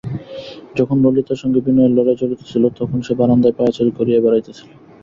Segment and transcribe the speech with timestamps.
[0.77, 4.69] যখন ললিতার সঙ্গে বিনয়ের লড়াই চলিতেছিল তখন সে বারান্দায় পায়চারি করিয়া বেড়াইতেছিল।